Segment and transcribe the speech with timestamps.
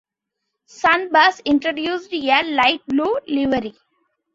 [0.67, 3.75] Sunbus introduced a light blue livery.